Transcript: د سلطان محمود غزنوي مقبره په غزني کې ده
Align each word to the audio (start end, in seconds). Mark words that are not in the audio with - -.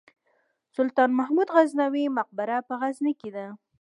د 0.03 0.03
سلطان 0.75 1.09
محمود 1.19 1.47
غزنوي 1.55 2.05
مقبره 2.17 2.57
په 2.67 2.73
غزني 2.81 3.13
کې 3.19 3.29
ده 3.35 3.45